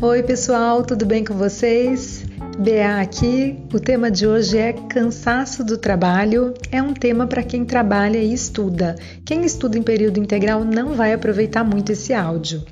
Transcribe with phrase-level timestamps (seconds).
[0.00, 2.24] Oi, pessoal, tudo bem com vocês?
[2.56, 3.58] BA aqui.
[3.74, 6.54] O tema de hoje é cansaço do trabalho.
[6.70, 8.94] É um tema para quem trabalha e estuda.
[9.24, 12.62] Quem estuda em período integral não vai aproveitar muito esse áudio.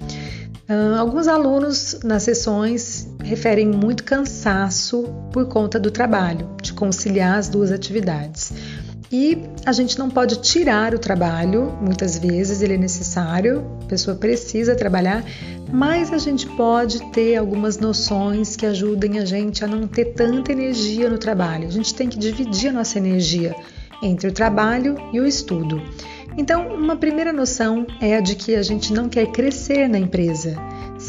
[0.98, 7.72] Alguns alunos nas sessões referem muito cansaço por conta do trabalho, de conciliar as duas
[7.72, 8.52] atividades.
[9.10, 14.16] E a gente não pode tirar o trabalho, muitas vezes ele é necessário, a pessoa
[14.16, 15.24] precisa trabalhar,
[15.72, 20.50] mas a gente pode ter algumas noções que ajudem a gente a não ter tanta
[20.50, 21.68] energia no trabalho.
[21.68, 23.54] A gente tem que dividir a nossa energia
[24.02, 25.80] entre o trabalho e o estudo.
[26.36, 30.54] Então, uma primeira noção é a de que a gente não quer crescer na empresa.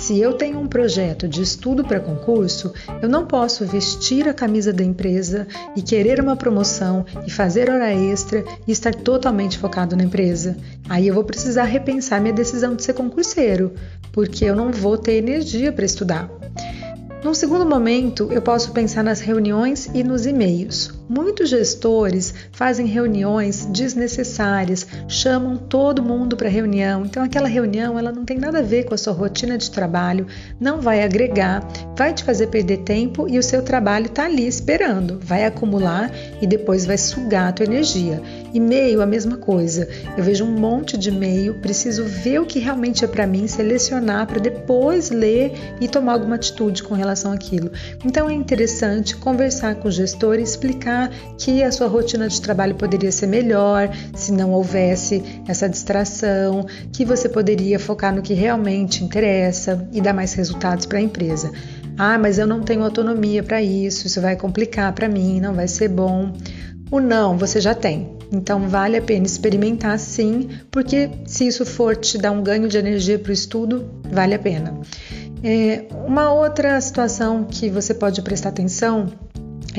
[0.07, 4.71] Se eu tenho um projeto de estudo para concurso, eu não posso vestir a camisa
[4.71, 10.05] da empresa e querer uma promoção e fazer hora extra e estar totalmente focado na
[10.05, 10.55] empresa.
[10.87, 13.73] Aí eu vou precisar repensar minha decisão de ser concurseiro,
[14.13, 16.36] porque eu não vou ter energia para estudar.
[17.23, 20.93] Num segundo momento, eu posso pensar nas reuniões e nos e-mails.
[21.09, 27.05] Muitos gestores fazem reuniões desnecessárias, chamam todo mundo para reunião.
[27.05, 30.27] Então aquela reunião, ela não tem nada a ver com a sua rotina de trabalho,
[30.59, 35.19] não vai agregar, vai te fazer perder tempo e o seu trabalho está ali esperando,
[35.19, 38.21] vai acumular e depois vai sugar a tua energia.
[38.57, 39.87] E-mail, a mesma coisa.
[40.17, 44.27] Eu vejo um monte de e-mail, preciso ver o que realmente é para mim, selecionar
[44.27, 47.71] para depois ler e tomar alguma atitude com relação àquilo.
[48.03, 52.75] Então é interessante conversar com o gestor e explicar que a sua rotina de trabalho
[52.75, 59.03] poderia ser melhor se não houvesse essa distração, que você poderia focar no que realmente
[59.03, 61.51] interessa e dar mais resultados para a empresa.
[61.97, 65.67] Ah, mas eu não tenho autonomia para isso, isso vai complicar para mim, não vai
[65.67, 66.31] ser bom.
[66.89, 68.15] O não você já tem.
[68.31, 72.77] Então vale a pena experimentar sim, porque se isso for te dar um ganho de
[72.77, 74.79] energia para o estudo, vale a pena.
[75.43, 79.07] É, uma outra situação que você pode prestar atenção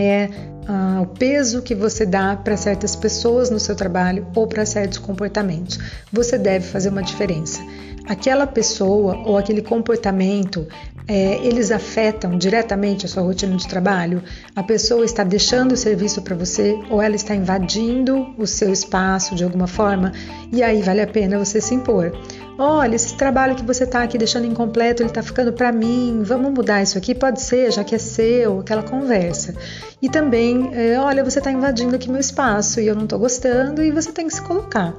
[0.01, 0.31] é
[0.67, 4.99] ah, o peso que você dá para certas pessoas no seu trabalho ou para certos
[4.99, 5.79] comportamentos.
[6.13, 7.61] Você deve fazer uma diferença.
[8.07, 10.67] Aquela pessoa ou aquele comportamento,
[11.07, 14.23] é, eles afetam diretamente a sua rotina de trabalho?
[14.55, 19.35] A pessoa está deixando o serviço para você ou ela está invadindo o seu espaço
[19.35, 20.13] de alguma forma?
[20.53, 22.13] E aí vale a pena você se impor.
[22.61, 26.23] Olha, esse trabalho que você está aqui deixando incompleto, ele está ficando para mim.
[26.25, 27.15] Vamos mudar isso aqui?
[27.15, 29.55] Pode ser, já que é seu, aquela conversa.
[30.03, 33.81] E também, é, olha, você está invadindo aqui meu espaço e eu não estou gostando
[33.81, 34.93] e você tem que se colocar.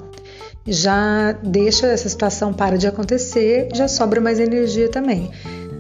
[0.65, 5.29] Já deixa essa situação para de acontecer, já sobra mais energia também.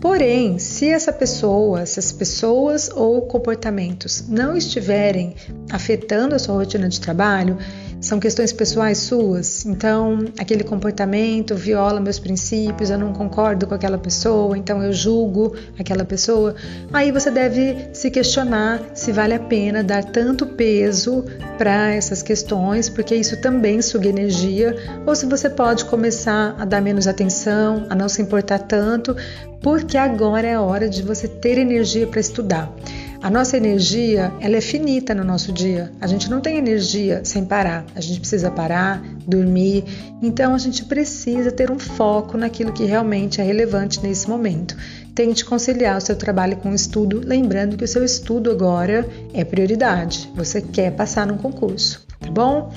[0.01, 5.35] Porém, se essa pessoa, essas pessoas ou comportamentos não estiverem
[5.71, 7.57] afetando a sua rotina de trabalho,
[8.01, 9.65] são questões pessoais suas.
[9.65, 15.55] Então, aquele comportamento viola meus princípios, eu não concordo com aquela pessoa, então eu julgo
[15.77, 16.55] aquela pessoa.
[16.93, 21.25] Aí você deve se questionar se vale a pena dar tanto peso
[21.57, 26.81] para essas questões, porque isso também suga energia, ou se você pode começar a dar
[26.81, 29.15] menos atenção, a não se importar tanto,
[29.61, 32.73] porque agora é a hora de você ter energia para estudar.
[33.21, 35.91] A nossa energia, ela é finita no nosso dia.
[35.99, 37.85] A gente não tem energia sem parar.
[37.93, 39.83] A gente precisa parar, dormir.
[40.21, 44.75] Então a gente precisa ter um foco naquilo que realmente é relevante nesse momento.
[45.13, 49.43] Tente conciliar o seu trabalho com o estudo, lembrando que o seu estudo agora é
[49.43, 50.31] prioridade.
[50.33, 52.71] Você quer passar num concurso, tá bom?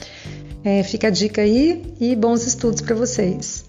[0.64, 3.64] É, fica a dica aí e bons estudos para vocês.